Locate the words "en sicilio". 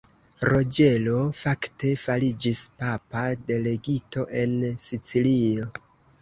4.41-5.71